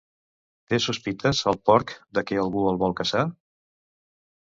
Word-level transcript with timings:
Té 0.73 0.79
sospites 0.85 1.43
el 1.53 1.61
porc 1.71 1.95
de 2.19 2.25
què 2.31 2.43
algú 2.47 2.67
el 2.73 2.83
vol 2.87 2.99
caçar? 3.03 3.27